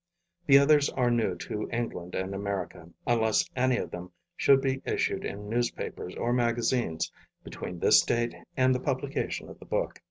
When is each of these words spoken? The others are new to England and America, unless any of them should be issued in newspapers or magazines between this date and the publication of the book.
The 0.47 0.57
others 0.57 0.89
are 0.93 1.11
new 1.11 1.35
to 1.35 1.69
England 1.71 2.15
and 2.15 2.33
America, 2.33 2.89
unless 3.05 3.47
any 3.55 3.77
of 3.77 3.91
them 3.91 4.11
should 4.35 4.59
be 4.59 4.81
issued 4.83 5.23
in 5.23 5.47
newspapers 5.47 6.15
or 6.15 6.33
magazines 6.33 7.11
between 7.43 7.77
this 7.77 8.01
date 8.01 8.33
and 8.57 8.73
the 8.73 8.79
publication 8.79 9.47
of 9.47 9.59
the 9.59 9.65
book. 9.65 9.99